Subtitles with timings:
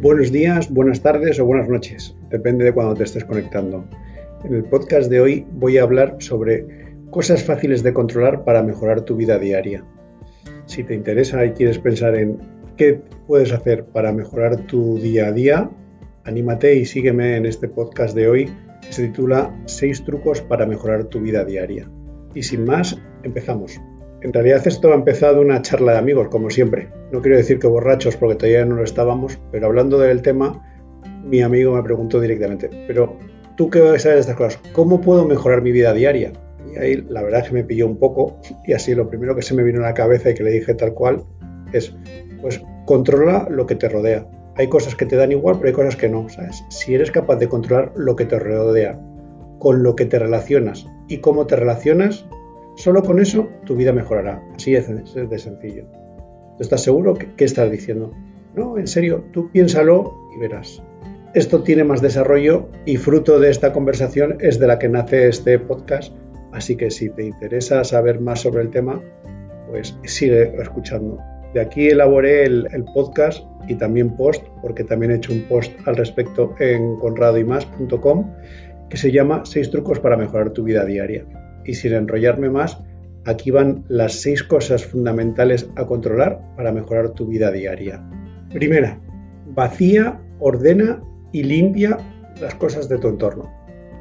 [0.00, 3.84] Buenos días, buenas tardes o buenas noches, depende de cuando te estés conectando.
[4.44, 9.00] En el podcast de hoy voy a hablar sobre cosas fáciles de controlar para mejorar
[9.00, 9.84] tu vida diaria.
[10.66, 12.38] Si te interesa y quieres pensar en
[12.76, 15.68] qué puedes hacer para mejorar tu día a día,
[16.22, 21.06] anímate y sígueme en este podcast de hoy que se titula 6 trucos para mejorar
[21.06, 21.90] tu vida diaria.
[22.36, 23.80] Y sin más, empezamos.
[24.20, 26.88] En realidad esto ha empezado una charla de amigos, como siempre.
[27.12, 30.60] No quiero decir que borrachos porque todavía no lo estábamos, pero hablando del tema,
[31.24, 33.16] mi amigo me preguntó directamente, pero
[33.56, 36.32] tú qué sabes de estas cosas, ¿cómo puedo mejorar mi vida diaria?
[36.74, 39.42] Y ahí la verdad es que me pilló un poco y así lo primero que
[39.42, 41.22] se me vino a la cabeza y que le dije tal cual
[41.72, 41.94] es,
[42.40, 44.26] pues controla lo que te rodea.
[44.56, 46.64] Hay cosas que te dan igual, pero hay cosas que no, ¿sabes?
[46.70, 48.98] Si eres capaz de controlar lo que te rodea,
[49.60, 52.26] con lo que te relacionas y cómo te relacionas,
[52.78, 54.40] Solo con eso tu vida mejorará.
[54.54, 55.84] Así es de sencillo.
[56.60, 57.14] ¿Estás seguro?
[57.14, 58.12] ¿Qué estás diciendo?
[58.54, 60.80] No, en serio, tú piénsalo y verás.
[61.34, 65.58] Esto tiene más desarrollo y fruto de esta conversación es de la que nace este
[65.58, 66.14] podcast.
[66.52, 69.02] Así que si te interesa saber más sobre el tema,
[69.68, 71.18] pues sigue escuchando.
[71.54, 75.96] De aquí elaboré el, podcast y también post, porque también he hecho un post al
[75.96, 78.34] respecto en conradoymas.com
[78.88, 81.26] que se llama 6 trucos para mejorar tu vida diaria
[81.68, 82.82] y sin enrollarme más,
[83.26, 88.02] aquí van las seis cosas fundamentales a controlar para mejorar tu vida diaria.
[88.50, 88.98] Primera,
[89.54, 91.98] vacía, ordena y limpia
[92.40, 93.52] las cosas de tu entorno.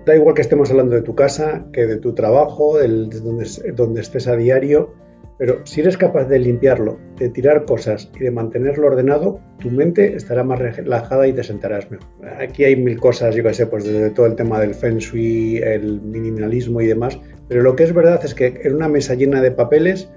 [0.05, 3.45] Da igual que estemos hablando de tu casa, que de tu trabajo, de donde,
[3.75, 4.93] donde estés a diario,
[5.37, 10.15] pero si eres capaz de limpiarlo, de tirar cosas y de mantenerlo ordenado, tu mente
[10.15, 12.07] estará más relajada y te sentarás mejor.
[12.39, 15.57] Aquí hay mil cosas, yo que sé, pues desde todo el tema del feng shui,
[15.57, 19.41] el minimalismo y demás, pero lo que es verdad es que en una mesa llena
[19.41, 20.09] de papeles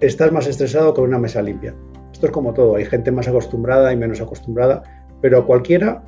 [0.00, 1.74] estás más estresado que en una mesa limpia.
[2.12, 4.82] Esto es como todo, hay gente más acostumbrada y menos acostumbrada,
[5.22, 6.02] pero a cualquiera,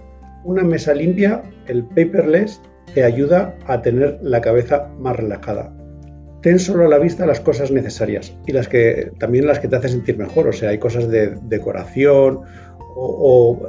[0.45, 2.61] una mesa limpia, el paperless,
[2.95, 5.75] te ayuda a tener la cabeza más relajada
[6.43, 9.77] ten solo a la vista las cosas necesarias y las que también las que te
[9.77, 10.49] hacen sentir mejor.
[10.49, 12.41] O sea, hay cosas de decoración
[12.95, 13.61] o,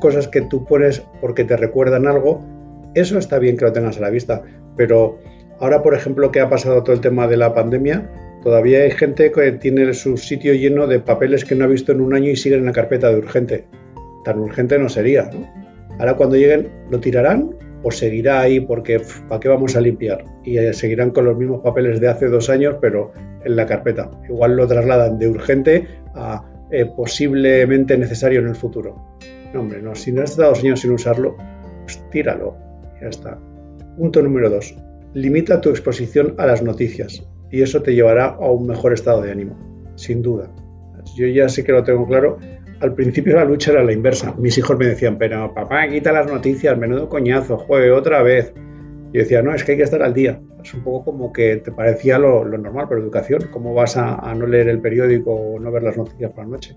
[0.00, 2.44] cosas que tú pones porque te recuerdan algo.
[2.94, 4.42] Eso está bien que lo tengas a la vista,
[4.76, 5.18] pero
[5.60, 8.10] ahora, por ejemplo, que ha pasado todo el tema de la pandemia,
[8.42, 12.00] todavía hay gente que tiene su sitio lleno de papeles que no ha visto en
[12.00, 13.64] un año y siguen en la carpeta de urgente.
[14.24, 15.46] Tan urgente no sería, ¿no?
[15.98, 20.24] Ahora cuando lleguen, ¿lo tirarán o seguirá ahí porque ¿para qué vamos a limpiar?
[20.44, 23.12] Y eh, seguirán con los mismos papeles de hace dos años, pero
[23.44, 24.10] en la carpeta.
[24.28, 29.16] Igual lo trasladan de urgente a eh, posiblemente necesario en el futuro.
[29.52, 31.36] No, hombre, no, si no has estado dos años sin usarlo,
[31.82, 32.56] pues tíralo.
[33.00, 33.38] Ya está.
[33.96, 34.74] Punto número dos.
[35.14, 39.30] Limita tu exposición a las noticias y eso te llevará a un mejor estado de
[39.30, 39.56] ánimo,
[39.94, 40.50] sin duda.
[41.16, 42.38] Yo ya sé que lo tengo claro
[42.80, 44.34] al principio la lucha era la inversa.
[44.38, 48.52] Mis hijos me decían, pero papá, quita las noticias, menudo coñazo, juegue otra vez.
[49.12, 50.40] Yo decía, no, es que hay que estar al día.
[50.62, 54.46] Es un poco como que te parecía lo, normal, pero educación, ¿cómo vas a, no
[54.46, 56.76] leer el periódico o no ver las noticias por la noche?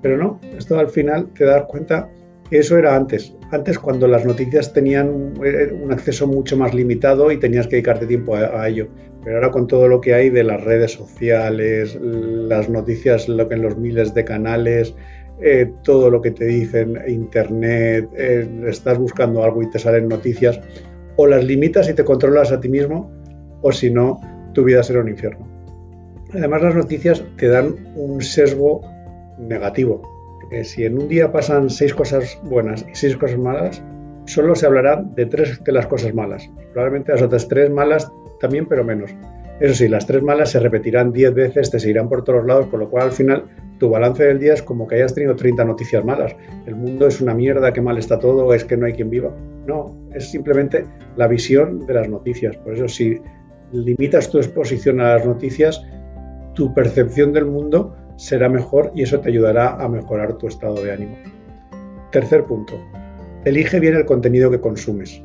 [0.00, 2.08] Pero no, esto al final te das cuenta
[2.50, 3.34] eso era antes.
[3.50, 8.06] Antes cuando las noticias tenían eh, un acceso mucho más limitado y tenías que dedicarte
[8.06, 8.88] tiempo a, ello.
[9.22, 13.76] Pero ahora con todo lo que hay de las redes sociales, las noticias en los
[13.76, 14.94] miles de canales,
[15.40, 20.60] eh, todo lo que te dicen, internet, eh, estás buscando algo y te salen noticias,
[21.16, 23.10] o las limitas y te controlas a ti mismo,
[23.62, 24.20] o si no,
[24.54, 25.46] tu vida será un infierno.
[26.32, 28.82] Además, las noticias te dan un sesgo
[29.38, 30.02] negativo,
[30.62, 33.82] si en un día pasan seis cosas buenas y seis cosas malas,
[34.26, 36.50] solo se hablará de tres de las cosas malas.
[36.72, 38.10] Probablemente las otras tres malas
[38.40, 39.14] también, pero menos.
[39.60, 42.78] Eso sí, las tres malas se repetirán diez veces, te seguirán por todos lados, con
[42.80, 43.44] lo cual al final
[43.78, 46.36] tu balance del día es como que hayas tenido 30 noticias malas.
[46.66, 49.34] El mundo es una mierda, qué mal está todo, es que no hay quien viva.
[49.66, 50.84] No, es simplemente
[51.16, 52.56] la visión de las noticias.
[52.58, 53.20] Por eso si
[53.72, 55.84] limitas tu exposición a las noticias,
[56.54, 60.92] tu percepción del mundo será mejor y eso te ayudará a mejorar tu estado de
[60.92, 61.16] ánimo.
[62.10, 62.74] Tercer punto,
[63.44, 65.22] elige bien el contenido que consumes.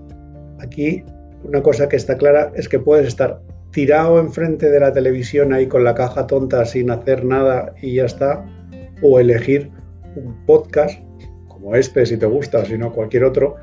[0.59, 1.03] Aquí
[1.43, 3.41] una cosa que está clara es que puedes estar
[3.71, 8.05] tirado enfrente de la televisión ahí con la caja tonta sin hacer nada y ya
[8.05, 8.45] está,
[9.01, 9.71] o elegir
[10.15, 11.01] un podcast
[11.47, 13.55] como este si te gusta, si no cualquier otro,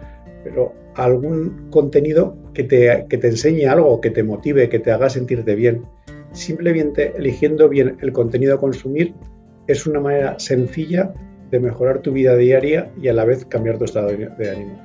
[0.43, 5.09] pero algún contenido que te, que te enseñe algo, que te motive, que te haga
[5.09, 5.85] sentirte bien.
[6.33, 9.15] Simplemente eligiendo bien el contenido a consumir
[9.67, 11.13] es una manera sencilla
[11.51, 14.81] de mejorar tu vida diaria y a la vez cambiar tu estado de ánimo.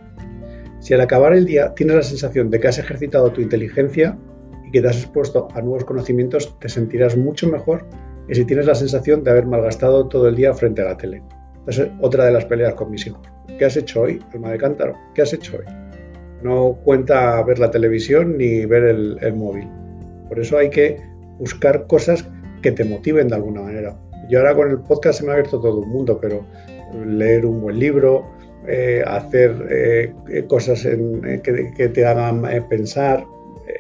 [0.80, 4.18] Si al acabar el día tienes la sensación de que has ejercitado tu inteligencia,
[4.66, 7.86] y que te has expuesto a nuevos conocimientos, te sentirás mucho mejor
[8.28, 11.22] que si tienes la sensación de haber malgastado todo el día frente a la tele.
[11.68, 13.22] Es otra de las peleas con mis hijos.
[13.58, 14.20] ¿qué has hecho hoy?
[14.34, 15.66] Alma de cántaro, ¿qué has hecho hoy?
[16.44, 19.68] No cuenta ver la televisión ni ver el, el móvil.
[20.28, 20.98] Por eso hay que
[21.40, 22.28] buscar cosas
[22.62, 23.96] que te motiven de alguna manera.
[24.30, 26.46] Yo ahora con el podcast se me ha abierto todo el mundo, pero
[27.06, 28.26] leer un buen libro,
[28.68, 33.26] eh, hacer eh, cosas eh, que, te hagan pensar,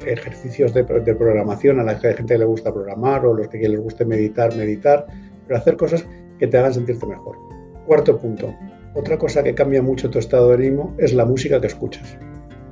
[0.05, 4.05] ejercicios de, programación a la gente que le gusta programar o los que les guste
[4.05, 5.07] meditar, meditar,
[5.47, 6.05] pero hacer cosas
[6.39, 7.37] que te hagan sentirte mejor.
[7.85, 8.53] Cuarto punto.
[8.93, 12.17] Otra cosa que cambia mucho tu estado de ánimo es la música que escuchas.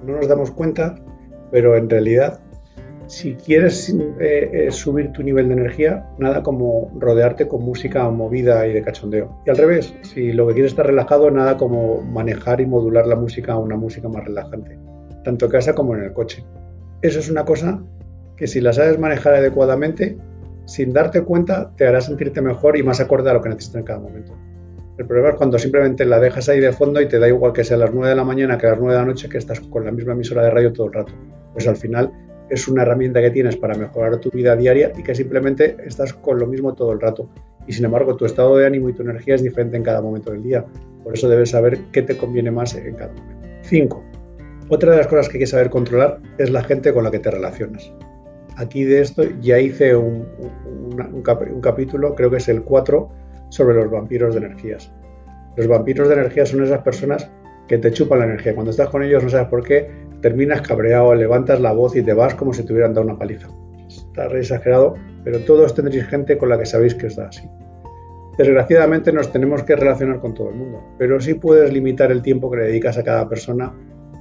[0.05, 0.95] No nos damos cuenta,
[1.51, 2.39] pero en realidad
[3.07, 8.65] si quieres eh, eh, subir tu nivel de energía, nada como rodearte con música movida
[8.67, 9.41] y de cachondeo.
[9.45, 13.15] Y al revés, si lo que quieres estar relajado, nada como manejar y modular la
[13.15, 14.79] música a una música más relajante,
[15.23, 16.43] tanto en casa como en el coche.
[17.01, 17.81] Eso es una cosa
[18.37, 20.17] que si la sabes manejar adecuadamente,
[20.65, 23.85] sin darte cuenta, te hará sentirte mejor y más acorde a lo que necesitas en
[23.85, 24.33] cada momento.
[24.97, 27.63] El problema es cuando simplemente la dejas ahí de fondo y te da igual que
[27.63, 29.39] sea a las 9 de la mañana que a las 9 de la noche, que
[29.39, 31.13] estás con la misma emisora de radio todo el rato.
[31.53, 32.11] Pues al final
[32.53, 36.39] es una herramienta que tienes para mejorar tu vida diaria y que simplemente estás con
[36.39, 37.27] lo mismo todo el rato.
[37.65, 40.31] Y sin embargo, tu estado de ánimo y tu energía es diferente en cada momento
[40.31, 40.65] del día.
[41.03, 43.47] Por eso debes saber qué te conviene más en cada momento.
[43.63, 44.03] 5.
[44.69, 47.19] Otra de las cosas que hay que saber controlar es la gente con la que
[47.19, 47.91] te relacionas.
[48.55, 50.27] Aquí de esto ya hice un,
[51.61, 53.09] capítulo, creo que es el 4,
[53.49, 54.91] sobre los vampiros de energías.
[55.55, 57.29] Los vampiros de energía son esas personas
[57.67, 58.53] que te chupan la energía.
[58.53, 59.89] Cuando estás con ellos no sabes por qué,
[60.21, 63.47] terminas cabreado, levantas la voz y te vas como si te hubieran dado una paliza.
[63.87, 67.47] Está re exagerado, pero todos tendréis gente con la que sabéis que está así.
[68.37, 72.49] Desgraciadamente nos tenemos que relacionar con todo el mundo, pero sí puedes limitar el tiempo
[72.49, 73.71] que le dedicas a cada persona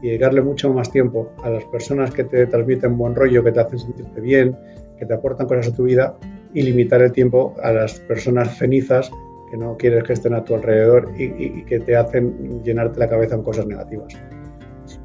[0.02, 3.60] y dedicarle mucho más tiempo a las personas que te transmiten buen rollo, que te
[3.60, 4.56] hacen sentirte bien,
[4.98, 6.14] que te aportan cosas a tu vida
[6.52, 9.10] y limitar el tiempo a las personas cenizas
[9.52, 13.36] que no quieres que estén a tu alrededor y, que te hacen llenarte la cabeza
[13.36, 14.16] con cosas negativas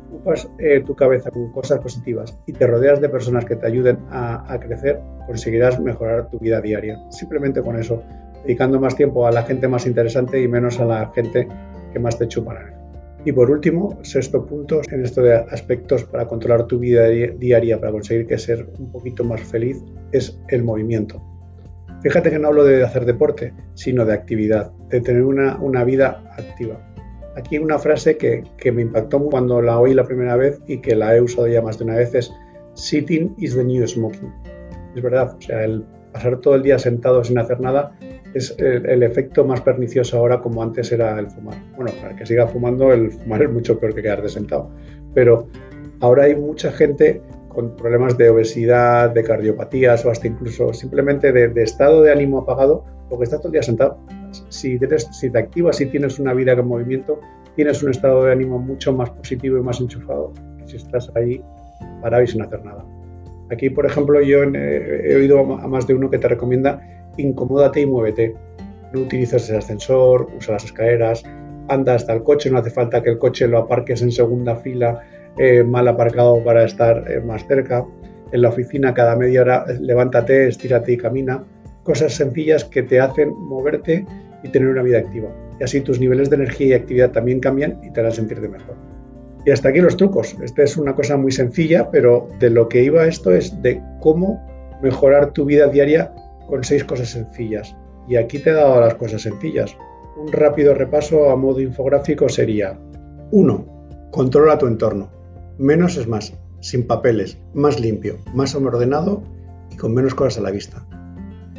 [0.09, 3.99] ocupas eh, tu cabeza con cosas positivas y te rodeas de personas que te ayuden
[4.09, 6.97] a, crecer, conseguirás mejorar tu vida diaria.
[7.11, 8.01] Simplemente con eso,
[8.44, 11.47] dedicando más tiempo a la gente más interesante y menos a la gente
[11.91, 12.73] que más te chupará.
[13.25, 17.91] Y por último, sexto punto en esto de aspectos para controlar tu vida diaria, para
[17.91, 19.83] conseguir que ser un poquito más feliz,
[20.13, 21.21] es el movimiento.
[22.01, 26.23] Fíjate que no hablo de hacer deporte, sino de actividad, de tener una, una vida
[26.38, 26.79] activa.
[27.35, 31.15] Aquí una frase que, me impactó cuando la oí la primera vez y que la
[31.15, 32.33] he usado ya más de una vez es
[32.73, 34.33] Sitting is the new smoking.
[34.95, 37.95] Es verdad, o sea, el pasar todo el día sentado sin hacer nada
[38.33, 41.57] es el, efecto más pernicioso ahora como antes era el fumar.
[41.75, 44.71] Bueno, para que siga fumando, el fumar es mucho peor que quedarte sentado.
[45.13, 45.47] Pero
[45.99, 47.21] ahora hay mucha gente
[47.57, 52.38] con problemas de obesidad, de cardiopatías o hasta incluso simplemente de, de estado de ánimo
[52.38, 53.98] apagado porque está todo el día sentado
[54.50, 54.80] si,
[55.12, 57.19] si te activas y tienes una vida con movimiento,
[57.56, 61.42] tienes un estado de ánimo mucho más positivo y más enchufado que si estás ahí
[62.01, 62.86] parado y sin hacer nada.
[63.50, 66.81] Aquí, por ejemplo, yo he oído a más de uno que te recomienda
[67.18, 68.36] incomódate y muévete.
[68.94, 71.24] No utilices el ascensor, usa las escaleras,
[71.68, 75.01] anda hasta el coche, no hace falta que el coche lo aparques en segunda fila,
[75.39, 77.86] eh, mal aparcado para estar eh, más cerca.
[78.31, 81.44] En la oficina cada media hora levántate, estírate y camina
[81.84, 84.06] cosas sencillas que te hacen moverte
[84.44, 85.30] y tener una vida activa.
[85.60, 88.76] Y así tus niveles de energía y actividad también cambian y te harán sentirte mejor.
[89.45, 90.35] Y hasta aquí los trucos.
[90.44, 94.45] Esta es una cosa muy sencilla, pero de lo que iba esto es de cómo
[94.81, 96.11] mejorar tu vida diaria
[96.47, 97.73] con seis cosas sencillas.
[98.09, 99.76] Y aquí te he dado las cosas sencillas.
[100.18, 102.78] Un rápido repaso a modo infográfico sería
[103.31, 104.09] 1.
[104.11, 105.17] Controla tu entorno.
[105.59, 109.23] Menos es más, sin papeles, más limpio, más ordenado
[109.71, 110.85] y con menos cosas a la vista.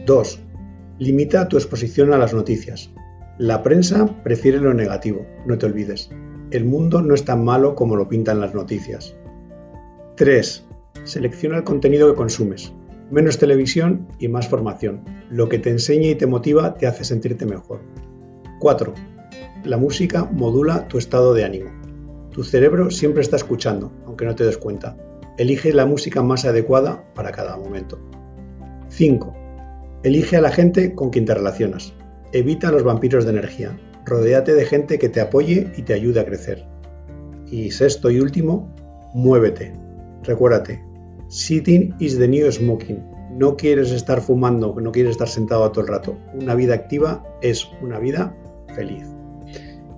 [0.06, 0.40] 2.
[0.98, 2.90] Limita tu exposición a las noticias.
[3.38, 6.10] La prensa prefiere lo negativo, no te olvides.
[6.50, 9.16] El mundo no es tan malo como lo pintan las noticias.
[10.16, 10.64] 3.
[11.04, 12.72] Selecciona el contenido que consumes.
[13.10, 15.04] Menos televisión y más formación.
[15.30, 17.80] Lo que te enseña y te motiva te hace sentirte mejor.
[18.60, 18.94] 4.
[19.64, 21.70] La música modula tu estado de ánimo.
[22.38, 24.96] Tu cerebro siempre está escuchando, aunque no te des cuenta.
[25.38, 27.98] Elige la música más adecuada para cada momento.
[28.90, 29.34] 5.
[30.04, 31.94] Elige a la gente con quien te relacionas.
[32.32, 33.76] Evita los vampiros de energía.
[34.06, 36.64] Rodéate de gente que te apoye y te ayude a crecer.
[37.50, 38.72] Y sexto y último,
[39.14, 39.72] muévete.
[40.22, 40.80] Recuérdate,
[41.26, 43.04] sitting is the new smoking.
[43.32, 46.16] No quieres estar fumando, no quieres estar sentado todo el rato.
[46.40, 48.32] Una vida activa es una vida
[48.76, 49.08] feliz.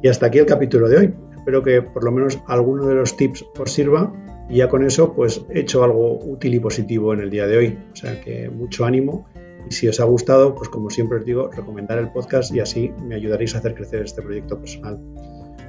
[0.02, 1.14] Y hasta aquí el capítulo de hoy.
[1.50, 4.12] Espero que por lo menos alguno de los tips os sirva
[4.48, 7.56] y ya con eso pues he hecho algo útil y positivo en el día de
[7.56, 7.78] hoy.
[7.92, 9.26] O sea que mucho ánimo
[9.68, 12.92] y si os ha gustado, pues como siempre os digo, recomendar el podcast y así
[13.04, 15.00] me ayudaréis a hacer crecer este proyecto personal.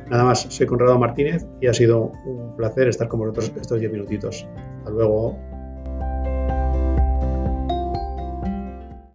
[0.07, 3.91] Nada más, soy Conrado Martínez y ha sido un placer estar con vosotros estos 10
[3.91, 4.47] minutitos.
[4.77, 5.35] Hasta luego.